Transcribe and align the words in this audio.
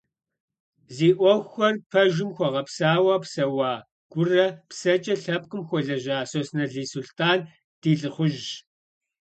Зи 0.95 1.09
ӏуэхухэр 1.17 1.75
пэжым 1.91 2.29
хуэгъэпсауэ 2.35 3.15
псэуа, 3.23 3.73
гурэ 4.11 4.45
псэкӏэ 4.69 5.15
лъэпкъым 5.21 5.63
хуэлэжьа 5.67 6.17
Сосналы 6.29 6.83
Сулътӏан 6.91 7.39
ди 7.81 7.93
лӏыхъужьщ. 7.99 8.47